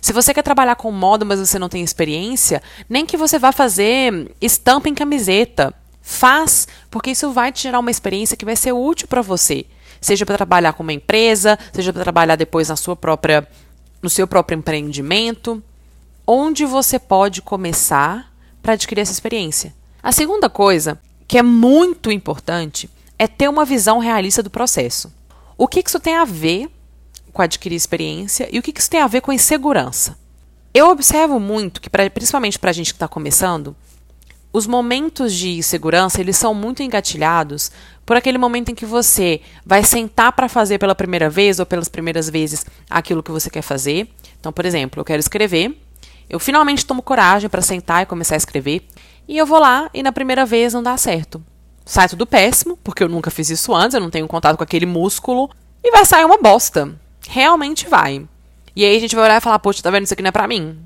Se 0.00 0.14
você 0.14 0.32
quer 0.32 0.42
trabalhar 0.42 0.76
com 0.76 0.90
moda, 0.90 1.26
mas 1.26 1.40
você 1.40 1.58
não 1.58 1.68
tem 1.68 1.84
experiência, 1.84 2.62
nem 2.88 3.04
que 3.04 3.18
você 3.18 3.38
vá 3.38 3.52
fazer 3.52 4.34
estampa 4.40 4.88
em 4.88 4.94
camiseta. 4.94 5.74
Faz, 6.06 6.68
porque 6.90 7.12
isso 7.12 7.32
vai 7.32 7.50
te 7.50 7.62
gerar 7.62 7.78
uma 7.78 7.90
experiência 7.90 8.36
que 8.36 8.44
vai 8.44 8.54
ser 8.54 8.72
útil 8.72 9.08
para 9.08 9.22
você. 9.22 9.64
Seja 10.02 10.26
para 10.26 10.36
trabalhar 10.36 10.74
com 10.74 10.82
uma 10.82 10.92
empresa, 10.92 11.58
seja 11.72 11.94
para 11.94 12.02
trabalhar 12.02 12.36
depois 12.36 12.68
na 12.68 12.76
sua 12.76 12.94
própria 12.94 13.48
no 14.02 14.10
seu 14.10 14.26
próprio 14.28 14.58
empreendimento. 14.58 15.62
Onde 16.26 16.66
você 16.66 16.98
pode 16.98 17.40
começar 17.40 18.30
para 18.62 18.74
adquirir 18.74 19.00
essa 19.00 19.12
experiência? 19.12 19.74
A 20.02 20.12
segunda 20.12 20.50
coisa, 20.50 21.00
que 21.26 21.38
é 21.38 21.42
muito 21.42 22.12
importante, 22.12 22.90
é 23.18 23.26
ter 23.26 23.48
uma 23.48 23.64
visão 23.64 23.98
realista 23.98 24.42
do 24.42 24.50
processo. 24.50 25.10
O 25.56 25.66
que 25.66 25.82
isso 25.84 25.98
tem 25.98 26.16
a 26.16 26.26
ver 26.26 26.68
com 27.32 27.40
adquirir 27.40 27.76
experiência 27.76 28.46
e 28.52 28.58
o 28.58 28.62
que 28.62 28.78
isso 28.78 28.90
tem 28.90 29.00
a 29.00 29.06
ver 29.06 29.22
com 29.22 29.32
insegurança? 29.32 30.18
Eu 30.74 30.90
observo 30.90 31.40
muito 31.40 31.80
que, 31.80 31.88
pra, 31.88 32.10
principalmente 32.10 32.58
para 32.58 32.68
a 32.68 32.74
gente 32.74 32.92
que 32.92 32.96
está 32.96 33.08
começando, 33.08 33.74
os 34.54 34.68
momentos 34.68 35.34
de 35.34 35.58
insegurança, 35.58 36.20
eles 36.20 36.36
são 36.36 36.54
muito 36.54 36.80
engatilhados 36.80 37.72
por 38.06 38.16
aquele 38.16 38.38
momento 38.38 38.70
em 38.70 38.74
que 38.74 38.86
você 38.86 39.40
vai 39.66 39.82
sentar 39.82 40.30
para 40.30 40.48
fazer 40.48 40.78
pela 40.78 40.94
primeira 40.94 41.28
vez 41.28 41.58
ou 41.58 41.66
pelas 41.66 41.88
primeiras 41.88 42.30
vezes 42.30 42.64
aquilo 42.88 43.20
que 43.20 43.32
você 43.32 43.50
quer 43.50 43.62
fazer. 43.62 44.08
Então, 44.38 44.52
por 44.52 44.64
exemplo, 44.64 45.00
eu 45.00 45.04
quero 45.04 45.18
escrever, 45.18 45.76
eu 46.30 46.38
finalmente 46.38 46.86
tomo 46.86 47.02
coragem 47.02 47.50
para 47.50 47.60
sentar 47.60 48.04
e 48.04 48.06
começar 48.06 48.36
a 48.36 48.38
escrever, 48.38 48.86
e 49.26 49.36
eu 49.36 49.44
vou 49.44 49.58
lá 49.58 49.90
e 49.92 50.04
na 50.04 50.12
primeira 50.12 50.46
vez 50.46 50.72
não 50.72 50.84
dá 50.84 50.96
certo. 50.96 51.42
Sai 51.84 52.08
tudo 52.08 52.24
péssimo, 52.24 52.76
porque 52.76 53.02
eu 53.02 53.08
nunca 53.08 53.32
fiz 53.32 53.50
isso 53.50 53.74
antes, 53.74 53.94
eu 53.94 54.00
não 54.00 54.08
tenho 54.08 54.28
contato 54.28 54.56
com 54.56 54.62
aquele 54.62 54.86
músculo, 54.86 55.50
e 55.82 55.90
vai 55.90 56.04
sair 56.04 56.24
uma 56.24 56.38
bosta. 56.38 56.94
Realmente 57.28 57.88
vai. 57.88 58.24
E 58.76 58.84
aí 58.84 58.96
a 58.96 59.00
gente 59.00 59.16
vai 59.16 59.24
olhar 59.24 59.38
e 59.38 59.40
falar, 59.40 59.58
poxa, 59.58 59.82
tá 59.82 59.90
vendo 59.90 60.04
isso 60.04 60.14
aqui 60.14 60.22
não 60.22 60.28
é 60.28 60.32
pra 60.32 60.46
mim? 60.46 60.78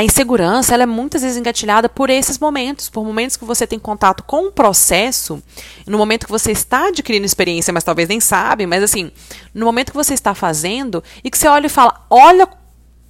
A 0.00 0.02
insegurança 0.02 0.72
ela 0.72 0.84
é 0.84 0.86
muitas 0.86 1.20
vezes 1.20 1.36
engatilhada 1.36 1.86
por 1.86 2.08
esses 2.08 2.38
momentos, 2.38 2.88
por 2.88 3.04
momentos 3.04 3.36
que 3.36 3.44
você 3.44 3.66
tem 3.66 3.78
contato 3.78 4.22
com 4.22 4.46
o 4.46 4.50
processo, 4.50 5.42
no 5.86 5.98
momento 5.98 6.24
que 6.24 6.32
você 6.32 6.52
está 6.52 6.88
adquirindo 6.88 7.26
experiência, 7.26 7.70
mas 7.70 7.84
talvez 7.84 8.08
nem 8.08 8.18
sabe, 8.18 8.64
mas 8.64 8.82
assim, 8.82 9.12
no 9.52 9.66
momento 9.66 9.90
que 9.90 9.98
você 9.98 10.14
está 10.14 10.34
fazendo 10.34 11.04
e 11.22 11.30
que 11.30 11.36
você 11.36 11.46
olha 11.48 11.66
e 11.66 11.68
fala: 11.68 12.06
Olha 12.08 12.48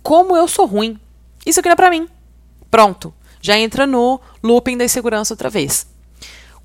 como 0.02 0.36
eu 0.36 0.48
sou 0.48 0.66
ruim. 0.66 0.98
Isso 1.46 1.60
aqui 1.60 1.68
não 1.68 1.74
é 1.74 1.76
para 1.76 1.90
mim. 1.90 2.08
Pronto. 2.68 3.14
Já 3.40 3.56
entra 3.56 3.86
no 3.86 4.20
looping 4.42 4.76
da 4.76 4.84
insegurança 4.84 5.32
outra 5.32 5.48
vez. 5.48 5.86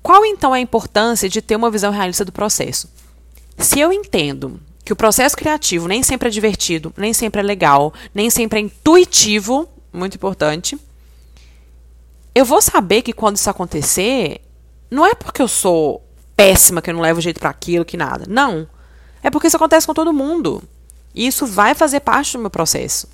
Qual 0.02 0.24
então 0.24 0.52
é 0.52 0.58
a 0.58 0.60
importância 0.60 1.28
de 1.28 1.40
ter 1.40 1.54
uma 1.54 1.70
visão 1.70 1.92
realista 1.92 2.24
do 2.24 2.32
processo? 2.32 2.90
Se 3.58 3.78
eu 3.78 3.92
entendo 3.92 4.60
que 4.84 4.92
o 4.92 4.96
processo 4.96 5.36
criativo 5.36 5.86
nem 5.86 6.02
sempre 6.02 6.26
é 6.26 6.32
divertido, 6.32 6.92
nem 6.96 7.12
sempre 7.12 7.40
é 7.40 7.44
legal, 7.44 7.94
nem 8.12 8.28
sempre 8.28 8.58
é 8.58 8.62
intuitivo, 8.62 9.68
muito 9.96 10.16
importante. 10.16 10.78
Eu 12.34 12.44
vou 12.44 12.60
saber 12.60 13.02
que 13.02 13.12
quando 13.12 13.36
isso 13.36 13.48
acontecer, 13.48 14.42
não 14.90 15.06
é 15.06 15.14
porque 15.14 15.40
eu 15.40 15.48
sou 15.48 16.04
péssima, 16.36 16.82
que 16.82 16.90
eu 16.90 16.94
não 16.94 17.00
levo 17.00 17.20
jeito 17.20 17.40
para 17.40 17.50
aquilo, 17.50 17.84
que 17.84 17.96
nada. 17.96 18.26
Não. 18.28 18.68
É 19.22 19.30
porque 19.30 19.46
isso 19.46 19.56
acontece 19.56 19.86
com 19.86 19.94
todo 19.94 20.12
mundo. 20.12 20.62
E 21.14 21.26
isso 21.26 21.46
vai 21.46 21.74
fazer 21.74 22.00
parte 22.00 22.34
do 22.34 22.40
meu 22.40 22.50
processo. 22.50 23.08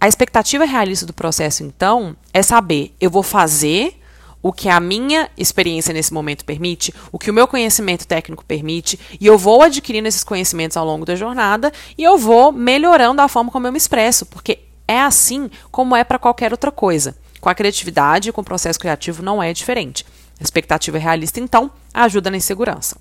A 0.00 0.08
expectativa 0.08 0.64
realista 0.64 1.04
do 1.04 1.12
processo, 1.12 1.62
então, 1.62 2.16
é 2.32 2.42
saber: 2.42 2.94
eu 2.98 3.10
vou 3.10 3.22
fazer 3.22 4.00
o 4.42 4.52
que 4.52 4.68
a 4.68 4.80
minha 4.80 5.28
experiência 5.36 5.92
nesse 5.92 6.14
momento 6.14 6.44
permite, 6.44 6.94
o 7.12 7.18
que 7.18 7.30
o 7.30 7.34
meu 7.34 7.46
conhecimento 7.46 8.06
técnico 8.06 8.44
permite, 8.44 8.98
e 9.20 9.26
eu 9.26 9.36
vou 9.36 9.62
adquirindo 9.62 10.08
esses 10.08 10.24
conhecimentos 10.24 10.76
ao 10.76 10.86
longo 10.86 11.04
da 11.04 11.14
jornada 11.14 11.70
e 11.96 12.02
eu 12.02 12.16
vou 12.16 12.50
melhorando 12.50 13.20
a 13.20 13.28
forma 13.28 13.50
como 13.50 13.66
eu 13.66 13.72
me 13.72 13.76
expresso, 13.76 14.24
porque 14.24 14.60
é 14.90 15.00
assim 15.00 15.48
como 15.70 15.94
é 15.94 16.02
para 16.02 16.18
qualquer 16.18 16.50
outra 16.50 16.72
coisa. 16.72 17.16
Com 17.40 17.48
a 17.48 17.54
criatividade 17.54 18.28
e 18.28 18.32
com 18.32 18.40
o 18.40 18.44
processo 18.44 18.80
criativo 18.80 19.22
não 19.22 19.40
é 19.40 19.52
diferente. 19.52 20.04
A 20.40 20.42
expectativa 20.42 20.98
realista, 20.98 21.38
então, 21.38 21.70
ajuda 21.94 22.28
na 22.28 22.36
insegurança. 22.36 22.96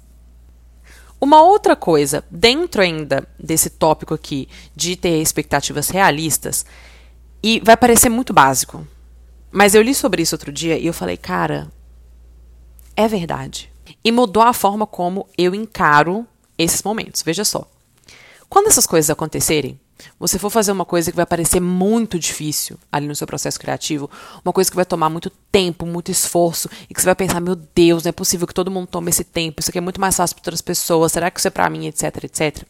Uma 1.19 1.41
outra 1.41 1.75
coisa, 1.75 2.23
dentro 2.29 2.83
ainda 2.83 3.27
desse 3.39 3.71
tópico 3.71 4.13
aqui 4.13 4.47
de 4.75 4.95
ter 4.95 5.19
expectativas 5.19 5.89
realistas, 5.89 6.63
e 7.41 7.59
vai 7.61 7.75
parecer 7.75 8.09
muito 8.09 8.33
básico, 8.33 8.87
mas 9.51 9.73
eu 9.73 9.81
li 9.81 9.95
sobre 9.95 10.21
isso 10.21 10.35
outro 10.35 10.51
dia 10.51 10.77
e 10.77 10.85
eu 10.85 10.93
falei, 10.93 11.17
cara, 11.17 11.71
é 12.95 13.07
verdade. 13.07 13.71
E 14.03 14.11
mudou 14.11 14.43
a 14.43 14.53
forma 14.53 14.85
como 14.85 15.27
eu 15.35 15.55
encaro 15.55 16.27
esses 16.55 16.83
momentos. 16.83 17.23
Veja 17.23 17.43
só. 17.43 17.67
Quando 18.47 18.67
essas 18.67 18.85
coisas 18.85 19.09
acontecerem, 19.09 19.79
você 20.19 20.39
for 20.39 20.49
fazer 20.49 20.71
uma 20.71 20.85
coisa 20.85 21.11
que 21.11 21.15
vai 21.15 21.25
parecer 21.25 21.59
muito 21.59 22.17
difícil 22.19 22.77
ali 22.91 23.07
no 23.07 23.15
seu 23.15 23.27
processo 23.27 23.59
criativo, 23.59 24.09
uma 24.43 24.53
coisa 24.53 24.69
que 24.69 24.75
vai 24.75 24.85
tomar 24.85 25.09
muito 25.09 25.29
tempo, 25.51 25.85
muito 25.85 26.11
esforço, 26.11 26.69
e 26.89 26.93
que 26.93 27.01
você 27.01 27.05
vai 27.05 27.15
pensar, 27.15 27.39
meu 27.39 27.55
Deus, 27.55 28.03
não 28.03 28.09
é 28.09 28.13
possível 28.13 28.47
que 28.47 28.53
todo 28.53 28.71
mundo 28.71 28.87
tome 28.87 29.09
esse 29.09 29.23
tempo, 29.23 29.59
isso 29.59 29.69
aqui 29.69 29.77
é 29.77 29.81
muito 29.81 29.99
mais 29.99 30.15
fácil 30.15 30.35
para 30.35 30.41
outras 30.41 30.61
pessoas, 30.61 31.11
será 31.11 31.29
que 31.29 31.39
isso 31.39 31.47
é 31.47 31.51
para 31.51 31.69
mim, 31.69 31.87
etc, 31.87 32.23
etc. 32.23 32.63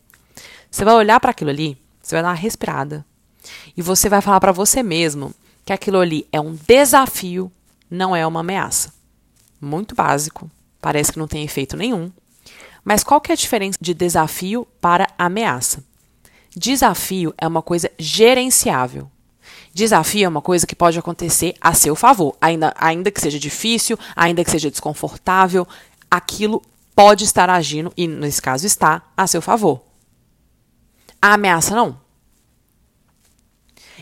Você 0.70 0.86
vai 0.86 0.96
olhar 0.96 1.20
para 1.20 1.32
aquilo 1.32 1.50
ali, 1.50 1.78
você 2.02 2.16
vai 2.16 2.24
dar 2.24 2.30
uma 2.30 2.36
respirada, 2.36 3.06
e 3.76 3.82
você 3.82 4.10
vai 4.10 4.22
falar 4.22 4.40
para 4.40 4.52
você 4.52 4.84
mesmo 4.84 5.34
que 5.66 5.74
aquilo 5.74 6.00
ali 6.00 6.28
é 6.32 6.40
um 6.40 6.56
desafio, 6.68 7.52
não 7.90 8.16
é 8.16 8.26
uma 8.26 8.40
ameaça. 8.40 8.94
Muito 9.62 9.94
básico, 9.94 10.50
parece 10.82 11.12
que 11.12 11.20
não 11.20 11.28
tem 11.28 11.44
efeito 11.44 11.76
nenhum. 11.76 12.12
Mas 12.84 13.04
qual 13.04 13.20
que 13.20 13.32
é 13.32 13.34
a 13.34 13.38
diferença 13.38 13.78
de 13.80 13.94
desafio 13.94 14.68
para 14.80 15.08
ameaça? 15.18 15.84
Desafio 16.60 17.34
é 17.38 17.48
uma 17.48 17.62
coisa 17.62 17.90
gerenciável. 17.98 19.10
Desafio 19.74 20.26
é 20.26 20.28
uma 20.28 20.42
coisa 20.42 20.68
que 20.68 20.76
pode 20.76 21.00
acontecer 21.00 21.56
a 21.62 21.74
seu 21.74 21.96
favor, 21.96 22.36
ainda, 22.42 22.74
ainda 22.78 23.10
que 23.10 23.22
seja 23.22 23.40
difícil, 23.40 23.98
ainda 24.14 24.44
que 24.44 24.52
seja 24.52 24.70
desconfortável, 24.70 25.66
aquilo 26.12 26.62
pode 26.94 27.24
estar 27.24 27.50
agindo, 27.50 27.94
e 27.96 28.06
nesse 28.08 28.42
caso 28.42 28.68
está, 28.68 29.02
a 29.16 29.26
seu 29.26 29.42
favor. 29.42 29.82
A 31.22 31.36
ameaça 31.36 31.74
não. 31.74 31.98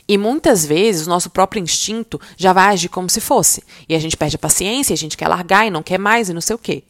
E 0.07 0.17
muitas 0.17 0.65
vezes 0.65 1.05
o 1.05 1.11
nosso 1.11 1.29
próprio 1.29 1.61
instinto 1.61 2.19
já 2.35 2.53
vai 2.53 2.73
agir 2.73 2.89
como 2.89 3.07
se 3.07 3.21
fosse. 3.21 3.63
E 3.87 3.93
a 3.93 3.99
gente 3.99 4.17
perde 4.17 4.35
a 4.35 4.39
paciência, 4.39 4.95
a 4.95 4.97
gente 4.97 5.15
quer 5.15 5.27
largar 5.27 5.67
e 5.67 5.69
não 5.69 5.83
quer 5.83 5.99
mais 5.99 6.27
e 6.27 6.33
não 6.33 6.41
sei 6.41 6.55
o 6.55 6.59
quê. 6.59 6.83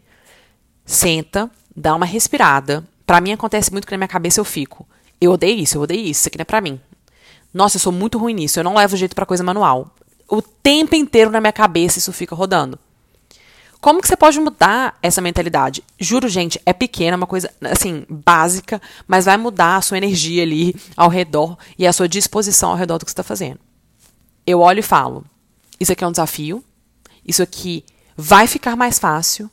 Senta, 0.86 1.51
dá 1.75 1.93
uma 1.93 2.05
respirada. 2.05 2.88
Para 3.05 3.19
mim 3.19 3.33
acontece 3.33 3.69
muito 3.69 3.86
que 3.86 3.91
na 3.91 3.97
minha 3.97 4.07
cabeça 4.07 4.39
eu 4.39 4.45
fico. 4.45 4.88
Eu 5.19 5.31
odeio 5.31 5.59
isso, 5.59 5.77
eu 5.77 5.81
odeio 5.81 6.01
isso, 6.01 6.21
isso 6.21 6.27
aqui 6.27 6.38
não 6.38 6.43
é 6.43 6.45
pra 6.45 6.62
mim. 6.62 6.79
Nossa, 7.53 7.77
eu 7.77 7.81
sou 7.81 7.91
muito 7.91 8.17
ruim 8.17 8.33
nisso, 8.33 8.59
eu 8.59 8.63
não 8.63 8.75
levo 8.75 8.95
jeito 8.95 9.15
para 9.15 9.25
coisa 9.25 9.43
manual. 9.43 9.95
O 10.27 10.41
tempo 10.41 10.95
inteiro 10.95 11.31
na 11.31 11.41
minha 11.41 11.53
cabeça 11.53 12.00
isso 12.00 12.12
fica 12.13 12.36
rodando. 12.36 12.77
Como 13.79 14.01
que 14.01 14.07
você 14.07 14.17
pode 14.17 14.39
mudar 14.39 14.97
essa 15.01 15.21
mentalidade? 15.21 15.83
Juro, 16.00 16.27
gente, 16.27 16.59
é 16.65 16.74
pequena, 16.74 17.15
uma 17.15 17.27
coisa 17.27 17.50
assim, 17.62 18.05
básica, 18.09 18.81
mas 19.07 19.25
vai 19.25 19.38
mudar 19.38 19.77
a 19.77 19.81
sua 19.81 19.97
energia 19.97 20.43
ali 20.43 20.75
ao 20.95 21.09
redor 21.09 21.57
e 21.77 21.86
a 21.86 21.93
sua 21.93 22.07
disposição 22.07 22.71
ao 22.71 22.75
redor 22.75 22.97
do 22.97 23.05
que 23.05 23.12
você 23.12 23.13
está 23.13 23.24
fazendo. 23.24 23.59
Eu 24.45 24.59
olho 24.62 24.79
e 24.79 24.83
falo: 24.83 25.24
isso 25.79 25.91
aqui 25.91 26.03
é 26.03 26.07
um 26.07 26.12
desafio, 26.12 26.63
isso 27.25 27.43
aqui 27.43 27.86
vai 28.15 28.47
ficar 28.47 28.75
mais 28.75 28.97
fácil. 28.97 29.50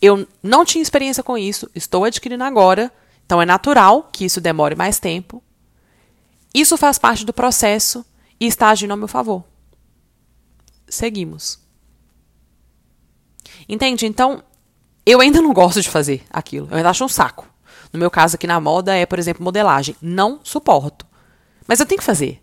Eu 0.00 0.26
não 0.42 0.64
tinha 0.64 0.82
experiência 0.82 1.22
com 1.22 1.38
isso, 1.38 1.70
estou 1.74 2.04
adquirindo 2.04 2.44
agora, 2.44 2.92
então 3.24 3.40
é 3.40 3.46
natural 3.46 4.08
que 4.12 4.24
isso 4.24 4.40
demore 4.40 4.74
mais 4.74 4.98
tempo. 4.98 5.42
Isso 6.54 6.76
faz 6.76 6.98
parte 6.98 7.24
do 7.24 7.32
processo 7.32 8.04
e 8.38 8.46
está 8.46 8.68
agindo 8.68 8.90
ao 8.90 8.96
meu 8.96 9.08
favor. 9.08 9.42
Seguimos. 10.88 11.58
Entende? 13.68 14.06
Então, 14.06 14.42
eu 15.06 15.20
ainda 15.20 15.40
não 15.40 15.52
gosto 15.54 15.80
de 15.80 15.88
fazer 15.88 16.22
aquilo. 16.30 16.68
Eu 16.70 16.76
ainda 16.76 16.90
acho 16.90 17.04
um 17.04 17.08
saco. 17.08 17.48
No 17.92 17.98
meu 17.98 18.10
caso 18.10 18.36
aqui 18.36 18.46
na 18.46 18.60
moda 18.60 18.94
é, 18.94 19.06
por 19.06 19.18
exemplo, 19.18 19.42
modelagem. 19.42 19.96
Não 20.00 20.40
suporto. 20.42 21.06
Mas 21.66 21.80
eu 21.80 21.86
tenho 21.86 21.98
que 21.98 22.04
fazer. 22.04 22.42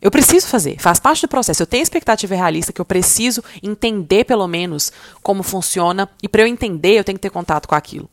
Eu 0.00 0.10
preciso 0.10 0.46
fazer, 0.46 0.78
faz 0.78 1.00
parte 1.00 1.22
do 1.22 1.28
processo. 1.28 1.62
Eu 1.62 1.66
tenho 1.66 1.82
expectativa 1.82 2.34
realista 2.34 2.74
que 2.74 2.80
eu 2.80 2.84
preciso 2.84 3.42
entender 3.62 4.24
pelo 4.24 4.46
menos 4.46 4.92
como 5.22 5.42
funciona 5.42 6.10
e 6.22 6.28
para 6.28 6.42
eu 6.42 6.46
entender 6.46 6.98
eu 6.98 7.04
tenho 7.04 7.16
que 7.16 7.22
ter 7.22 7.30
contato 7.30 7.66
com 7.66 7.74
aquilo. 7.74 8.10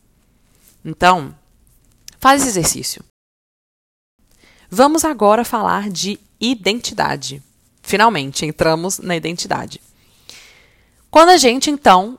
Então, 0.82 1.34
faz 2.22 2.40
esse 2.40 2.50
exercício. 2.50 3.04
Vamos 4.70 5.04
agora 5.04 5.44
falar 5.44 5.90
de 5.90 6.20
identidade. 6.40 7.42
Finalmente 7.82 8.46
entramos 8.46 9.00
na 9.00 9.16
identidade. 9.16 9.80
Quando 11.10 11.30
a 11.30 11.36
gente, 11.36 11.68
então, 11.68 12.16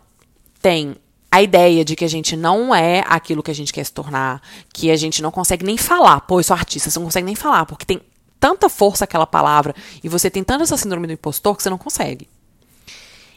tem 0.61 0.97
a 1.31 1.41
ideia 1.41 1.85
de 1.85 1.95
que 1.95 2.03
a 2.03 2.09
gente 2.09 2.35
não 2.35 2.75
é 2.75 3.01
aquilo 3.07 3.41
que 3.41 3.49
a 3.49 3.55
gente 3.55 3.71
quer 3.71 3.85
se 3.85 3.93
tornar, 3.93 4.41
que 4.73 4.91
a 4.91 4.97
gente 4.97 5.21
não 5.21 5.31
consegue 5.31 5.65
nem 5.65 5.77
falar, 5.77 6.19
pô, 6.19 6.41
eu 6.41 6.43
sou 6.43 6.53
artista, 6.53 6.91
você 6.91 6.99
não 6.99 7.05
consegue 7.05 7.25
nem 7.25 7.33
falar, 7.33 7.65
porque 7.65 7.85
tem 7.85 8.01
tanta 8.37 8.67
força 8.67 9.05
aquela 9.05 9.25
palavra 9.25 9.73
e 10.03 10.09
você 10.09 10.29
tem 10.29 10.43
tanta 10.43 10.63
essa 10.63 10.75
síndrome 10.75 11.07
do 11.07 11.13
impostor 11.13 11.55
que 11.55 11.63
você 11.63 11.69
não 11.69 11.77
consegue. 11.77 12.29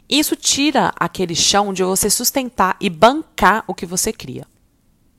Isso 0.08 0.34
tira 0.34 0.92
aquele 0.98 1.36
chão 1.36 1.72
de 1.72 1.84
você 1.84 2.10
sustentar 2.10 2.76
e 2.80 2.90
bancar 2.90 3.62
o 3.68 3.74
que 3.74 3.86
você 3.86 4.12
cria. 4.12 4.44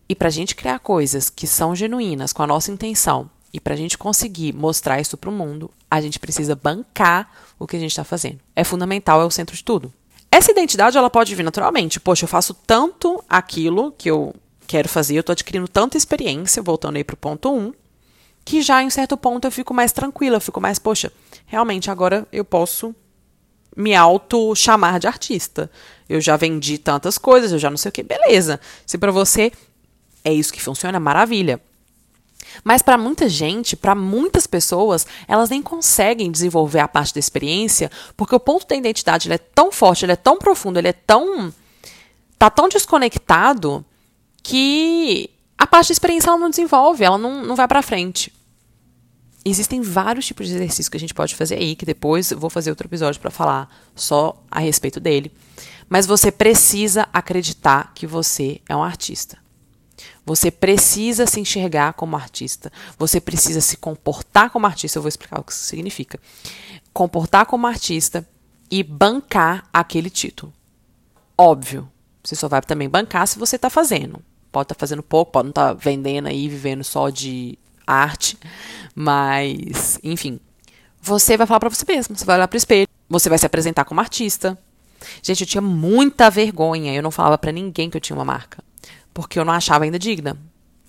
E 0.10 0.16
para 0.16 0.28
a 0.28 0.32
gente 0.32 0.56
criar 0.56 0.80
coisas 0.80 1.30
que 1.30 1.46
são 1.46 1.76
genuínas, 1.76 2.32
com 2.32 2.44
a 2.44 2.48
nossa 2.48 2.72
intenção, 2.72 3.30
e 3.54 3.60
para 3.60 3.74
a 3.74 3.78
gente 3.78 3.98
conseguir 3.98 4.54
mostrar 4.54 5.00
isso 5.00 5.18
para 5.18 5.30
o 5.30 5.34
mundo, 5.34 5.72
a 5.90 6.00
gente 6.02 6.20
precisa 6.20 6.56
bancar 6.56 7.32
o 7.58 7.66
que 7.66 7.76
a 7.76 7.80
gente 7.80 7.92
está 7.92 8.04
fazendo. 8.04 8.40
É 8.56 8.64
fundamental, 8.64 9.22
é 9.22 9.26
o 9.26 9.32
centro 9.32 9.56
de 9.56 9.64
tudo. 9.64 9.92
Essa 10.30 10.52
identidade 10.52 10.98
ela 10.98 11.10
pode 11.10 11.34
vir 11.34 11.44
naturalmente. 11.44 12.00
Poxa, 12.00 12.26
eu 12.26 12.30
faço 12.30 12.54
tanto 12.54 13.24
aquilo 13.28 13.92
que 13.98 14.10
eu 14.10 14.36
quero 14.68 14.90
fazer, 14.90 15.16
eu 15.16 15.22
estou 15.22 15.34
adquirindo 15.34 15.68
tanta 15.68 15.98
experiência, 15.98 16.62
voltando 16.62 16.98
aí 16.98 17.04
para 17.04 17.14
o 17.14 17.18
ponto 17.18 17.52
1, 17.52 17.58
um, 17.58 17.74
que 18.44 18.62
já 18.62 18.84
em 18.84 18.90
certo 18.90 19.18
ponto 19.18 19.46
eu 19.46 19.52
fico 19.52 19.74
mais 19.74 19.92
tranquila, 19.92 20.38
eu 20.38 20.42
fico 20.42 20.60
mais, 20.60 20.78
poxa, 20.78 21.12
realmente 21.46 21.90
agora 21.90 22.28
eu 22.32 22.46
posso 22.46 22.94
me 23.76 23.96
auto 23.96 24.54
chamar 24.56 25.00
de 25.00 25.08
artista. 25.08 25.72
Eu 26.10 26.20
já 26.20 26.36
vendi 26.36 26.78
tantas 26.78 27.18
coisas, 27.18 27.52
eu 27.52 27.60
já 27.60 27.70
não 27.70 27.78
sei 27.78 27.90
o 27.90 27.92
que, 27.92 28.04
beleza. 28.04 28.60
Se 28.86 28.98
para 28.98 29.12
você 29.12 29.52
é 30.28 30.34
isso 30.34 30.52
que 30.52 30.62
funciona, 30.62 31.00
maravilha. 31.00 31.62
Mas 32.62 32.82
para 32.82 32.98
muita 32.98 33.30
gente, 33.30 33.78
para 33.78 33.96
muitas 33.96 34.46
pessoas, 34.46 35.08
elas 35.26 35.50
nem 35.50 35.62
conseguem 35.62 36.30
desenvolver 36.30 36.80
a 36.80 36.88
parte 36.88 37.14
da 37.14 37.20
experiência, 37.20 37.90
porque 38.18 38.36
o 38.36 38.40
ponto 38.40 38.68
da 38.68 38.76
identidade 38.76 39.32
é 39.32 39.38
tão 39.38 39.72
forte, 39.72 40.04
ele 40.04 40.12
é 40.12 40.18
tão 40.18 40.38
profundo, 40.38 40.78
ele 40.78 40.90
é 40.90 40.94
tão 40.94 41.54
tá 42.38 42.50
tão 42.50 42.68
desconectado 42.68 43.86
que 44.44 45.30
a 45.58 45.66
parte 45.66 45.88
da 45.88 45.94
experiência 45.94 46.30
ela 46.30 46.38
não 46.38 46.50
desenvolve, 46.50 47.06
ela 47.06 47.18
não, 47.18 47.46
não 47.46 47.56
vai 47.56 47.68
para 47.68 47.82
frente. 47.82 48.32
Existem 49.46 49.82
vários 49.82 50.26
tipos 50.26 50.46
de 50.48 50.56
exercícios 50.56 50.90
que 50.90 50.98
a 50.98 51.00
gente 51.00 51.14
pode 51.14 51.36
fazer 51.36 51.56
aí, 51.56 51.74
que 51.74 51.86
depois 51.86 52.34
vou 52.34 52.50
fazer 52.50 52.70
outro 52.70 52.86
episódio 52.86 53.22
para 53.22 53.32
falar 53.32 53.74
só 53.96 54.44
a 54.52 54.60
respeito 54.60 55.00
dele. 55.00 55.32
Mas 55.88 56.06
você 56.06 56.32
precisa 56.32 57.08
acreditar 57.14 57.94
que 57.96 58.06
você 58.06 58.60
é 58.68 58.76
um 58.76 58.84
artista. 58.84 59.47
Você 60.26 60.52
precisa 60.52 61.26
se 61.26 61.40
enxergar 61.40 61.94
como 61.94 62.16
artista. 62.16 62.72
Você 62.98 63.20
precisa 63.20 63.62
se 63.62 63.78
comportar 63.78 64.50
como 64.50 64.66
artista. 64.66 64.98
Eu 64.98 65.02
vou 65.02 65.10
explicar 65.10 65.40
o 65.40 65.44
que 65.44 65.52
isso 65.52 65.64
significa. 65.64 66.20
Comportar 66.94 67.46
como 67.46 67.68
artista 67.68 68.28
e 68.70 68.84
bancar 68.84 69.68
aquele 69.72 70.10
título. 70.10 70.54
Óbvio, 71.38 71.90
você 72.24 72.36
só 72.36 72.48
vai 72.48 72.62
também 72.62 72.90
bancar 72.90 73.28
se 73.28 73.40
você 73.40 73.56
está 73.56 73.70
fazendo. 73.70 74.22
Pode 74.52 74.66
estar 74.66 74.76
tá 74.76 74.80
fazendo 74.80 75.04
pouco, 75.04 75.32
pode 75.32 75.46
não 75.46 75.52
estar 75.52 75.68
tá 75.70 75.74
vendendo 75.74 76.28
aí, 76.28 76.50
vivendo 76.50 76.84
só 76.84 77.10
de 77.10 77.58
arte, 77.86 78.38
mas, 78.96 80.00
enfim. 80.04 80.40
Você 81.02 81.38
vai 81.38 81.48
falar 81.48 81.60
para 81.60 81.70
você 81.70 81.86
mesmo, 81.88 82.18
você 82.18 82.26
vai 82.26 82.36
olhar 82.36 82.48
para 82.48 82.56
o 82.56 82.58
espelho, 82.58 82.88
você 83.08 83.30
vai 83.30 83.38
se 83.38 83.46
apresentar 83.46 83.86
como 83.86 84.02
artista. 84.02 84.58
Gente, 85.22 85.42
eu 85.42 85.48
tinha 85.48 85.62
muita 85.62 86.30
vergonha, 86.30 86.94
eu 86.94 87.04
não 87.04 87.12
falava 87.12 87.38
para 87.38 87.52
ninguém 87.52 87.90
que 87.90 87.96
eu 87.96 88.02
tinha 88.02 88.18
uma 88.18 88.26
marca 88.26 88.62
porque 89.18 89.40
eu 89.40 89.44
não 89.44 89.52
achava 89.52 89.84
ainda 89.84 89.98
digna. 89.98 90.38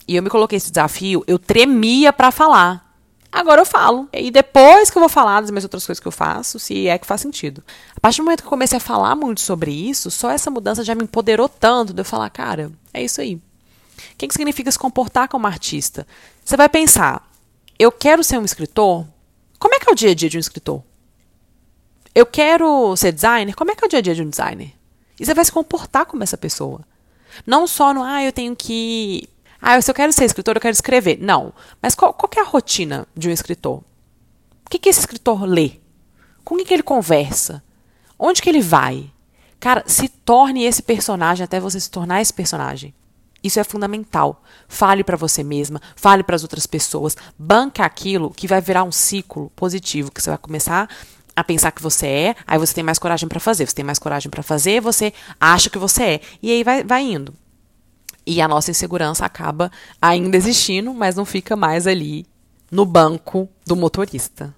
E 0.06 0.14
eu 0.14 0.22
me 0.22 0.28
coloquei 0.28 0.58
esse 0.58 0.70
desafio, 0.70 1.24
eu 1.26 1.38
tremia 1.38 2.12
para 2.12 2.30
falar. 2.30 2.94
Agora 3.32 3.62
eu 3.62 3.64
falo. 3.64 4.06
E 4.12 4.30
depois 4.30 4.90
que 4.90 4.98
eu 4.98 5.00
vou 5.00 5.08
falar 5.08 5.40
das 5.40 5.50
minhas 5.50 5.64
outras 5.64 5.86
coisas 5.86 5.98
que 5.98 6.06
eu 6.06 6.12
faço, 6.12 6.58
se 6.58 6.86
é 6.88 6.98
que 6.98 7.06
faz 7.06 7.22
sentido. 7.22 7.64
A 7.96 8.00
partir 8.00 8.18
do 8.18 8.24
momento 8.24 8.42
que 8.42 8.46
eu 8.46 8.50
comecei 8.50 8.76
a 8.76 8.80
falar 8.80 9.16
muito 9.16 9.40
sobre 9.40 9.70
isso, 9.70 10.10
só 10.10 10.30
essa 10.30 10.50
mudança 10.50 10.84
já 10.84 10.94
me 10.94 11.04
empoderou 11.04 11.48
tanto 11.48 11.94
de 11.94 12.02
eu 12.02 12.04
falar, 12.04 12.28
cara, 12.28 12.70
é 12.92 13.02
isso 13.02 13.18
aí. 13.18 13.36
O 13.36 13.42
que, 14.18 14.28
que 14.28 14.34
significa 14.34 14.70
se 14.70 14.78
comportar 14.78 15.26
como 15.26 15.46
artista? 15.46 16.06
Você 16.44 16.54
vai 16.54 16.68
pensar, 16.68 17.26
eu 17.78 17.90
quero 17.90 18.22
ser 18.22 18.36
um 18.36 18.44
escritor? 18.44 19.06
Como 19.58 19.74
é 19.74 19.78
que 19.78 19.88
é 19.88 19.92
o 19.92 19.96
dia 19.96 20.10
a 20.10 20.14
dia 20.14 20.28
de 20.28 20.36
um 20.36 20.40
escritor? 20.40 20.82
Eu 22.14 22.26
quero 22.26 22.94
ser 22.94 23.10
designer? 23.10 23.54
Como 23.54 23.70
é 23.70 23.74
que 23.74 23.82
é 23.82 23.86
o 23.86 23.90
dia 23.90 24.00
a 24.00 24.02
dia 24.02 24.14
de 24.14 24.22
um 24.22 24.28
designer? 24.28 24.74
E 25.18 25.24
você 25.24 25.32
vai 25.32 25.46
se 25.46 25.50
comportar 25.50 26.04
como 26.04 26.22
essa 26.22 26.36
pessoa. 26.36 26.84
Não 27.46 27.66
só 27.66 27.92
no, 27.92 28.02
ah, 28.02 28.22
eu 28.22 28.32
tenho 28.32 28.54
que. 28.54 29.28
Ah, 29.60 29.80
se 29.80 29.90
eu 29.90 29.94
quero 29.94 30.12
ser 30.12 30.24
escritor, 30.24 30.56
eu 30.56 30.60
quero 30.60 30.72
escrever. 30.72 31.18
Não. 31.20 31.52
Mas 31.82 31.94
qual, 31.94 32.12
qual 32.12 32.30
é 32.36 32.40
a 32.40 32.44
rotina 32.44 33.06
de 33.16 33.28
um 33.28 33.32
escritor? 33.32 33.82
O 34.66 34.70
que, 34.70 34.78
que 34.78 34.88
esse 34.88 35.00
escritor 35.00 35.42
lê? 35.44 35.72
Com 36.44 36.56
quem 36.56 36.64
que 36.64 36.74
ele 36.74 36.82
conversa? 36.82 37.62
Onde 38.18 38.42
que 38.42 38.48
ele 38.48 38.60
vai? 38.60 39.10
Cara, 39.60 39.82
se 39.86 40.08
torne 40.08 40.64
esse 40.64 40.82
personagem 40.82 41.44
até 41.44 41.58
você 41.58 41.80
se 41.80 41.90
tornar 41.90 42.20
esse 42.20 42.32
personagem. 42.32 42.94
Isso 43.42 43.60
é 43.60 43.64
fundamental. 43.64 44.42
Fale 44.66 45.04
para 45.04 45.16
você 45.16 45.42
mesma, 45.42 45.80
fale 45.94 46.22
para 46.22 46.36
as 46.36 46.42
outras 46.42 46.66
pessoas, 46.66 47.16
banca 47.38 47.84
aquilo 47.84 48.30
que 48.30 48.48
vai 48.48 48.60
virar 48.60 48.84
um 48.84 48.92
ciclo 48.92 49.50
positivo, 49.54 50.10
que 50.10 50.22
você 50.22 50.30
vai 50.30 50.38
começar 50.38 50.88
a 51.38 51.44
pensar 51.44 51.70
que 51.70 51.80
você 51.80 52.06
é, 52.06 52.36
aí 52.44 52.58
você 52.58 52.74
tem 52.74 52.82
mais 52.82 52.98
coragem 52.98 53.28
para 53.28 53.38
fazer, 53.38 53.64
você 53.64 53.74
tem 53.74 53.84
mais 53.84 53.98
coragem 53.98 54.28
para 54.28 54.42
fazer, 54.42 54.80
você 54.80 55.12
acha 55.40 55.70
que 55.70 55.78
você 55.78 56.02
é, 56.02 56.20
e 56.42 56.50
aí 56.50 56.64
vai, 56.64 56.82
vai 56.82 57.02
indo. 57.02 57.32
E 58.26 58.40
a 58.40 58.48
nossa 58.48 58.72
insegurança 58.72 59.24
acaba 59.24 59.70
ainda 60.02 60.36
existindo, 60.36 60.92
mas 60.92 61.14
não 61.14 61.24
fica 61.24 61.54
mais 61.54 61.86
ali 61.86 62.26
no 62.72 62.84
banco 62.84 63.48
do 63.64 63.76
motorista. 63.76 64.52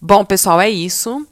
Bom, 0.00 0.24
pessoal, 0.24 0.60
é 0.60 0.70
isso. 0.70 1.26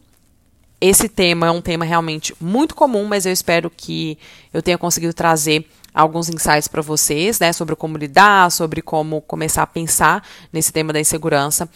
Esse 0.81 1.09
tema 1.09 1.47
é 1.47 1.51
um 1.53 1.61
tema 1.61 1.85
realmente 1.85 2.35
muito 2.41 2.75
comum, 2.75 3.05
mas 3.05 3.25
eu 3.25 3.33
espero 3.33 3.71
que 3.71 4.19
eu 4.53 4.61
tenha 4.61 4.77
conseguido 4.77 5.15
trazer 5.15 5.65
alguns 5.95 6.29
insights 6.29 6.67
para 6.67 6.83
vocês, 6.83 7.39
né, 7.39 7.53
sobre 7.53 7.77
como 7.77 7.97
lidar, 7.97 8.51
sobre 8.51 8.83
como 8.83 9.21
começar 9.21 9.63
a 9.63 9.67
pensar 9.67 10.27
nesse 10.53 10.73
tema 10.73 10.93
da 10.93 10.99
insegurança. 10.99 11.69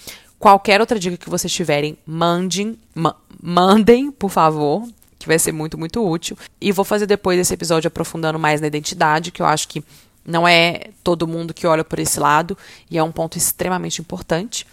Qualquer 0.46 0.80
outra 0.80 0.96
dica 0.96 1.16
que 1.16 1.28
vocês 1.28 1.52
tiverem, 1.52 1.98
mandem, 2.06 2.78
ma 2.94 3.16
mandem, 3.42 4.12
por 4.12 4.30
favor, 4.30 4.88
que 5.18 5.26
vai 5.26 5.40
ser 5.40 5.50
muito, 5.50 5.76
muito 5.76 6.08
útil. 6.08 6.38
E 6.60 6.70
vou 6.70 6.84
fazer 6.84 7.04
depois 7.04 7.36
esse 7.36 7.52
episódio 7.52 7.88
aprofundando 7.88 8.38
mais 8.38 8.60
na 8.60 8.68
identidade, 8.68 9.32
que 9.32 9.42
eu 9.42 9.46
acho 9.46 9.66
que 9.66 9.82
não 10.24 10.46
é 10.46 10.90
todo 11.02 11.26
mundo 11.26 11.52
que 11.52 11.66
olha 11.66 11.82
por 11.82 11.98
esse 11.98 12.20
lado 12.20 12.56
e 12.88 12.96
é 12.96 13.02
um 13.02 13.10
ponto 13.10 13.36
extremamente 13.36 14.00
importante. 14.00 14.64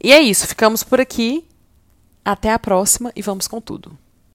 E 0.00 0.12
é 0.12 0.20
isso, 0.20 0.46
ficamos 0.46 0.84
por 0.84 1.00
aqui. 1.00 1.44
Até 2.24 2.52
a 2.52 2.58
próxima 2.60 3.10
e 3.16 3.22
vamos 3.22 3.48
com 3.48 3.60
tudo. 3.60 3.98